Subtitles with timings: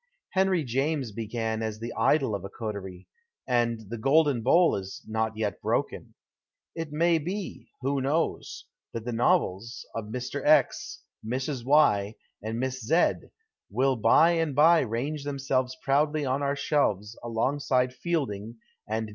[0.31, 3.07] Henry James began as the idol of a coterie,
[3.45, 6.15] and" The Golden Bowl" is not yet broken.
[6.73, 8.65] It may be who knows?
[8.93, 10.43] that the novels of Mr.
[10.43, 11.63] X., .Mrs.
[11.65, 13.29] V., and Miss Z.
[13.69, 18.57] will by and by range themselves pioiully «>n our selves alongside Fielding
[18.89, 19.07] and